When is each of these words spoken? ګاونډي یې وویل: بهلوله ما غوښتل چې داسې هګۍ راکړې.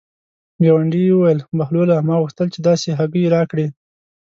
ګاونډي 0.63 1.01
یې 1.07 1.13
وویل: 1.15 1.39
بهلوله 1.57 1.95
ما 2.07 2.15
غوښتل 2.21 2.47
چې 2.53 2.59
داسې 2.67 2.87
هګۍ 2.99 3.23
راکړې. 3.35 3.67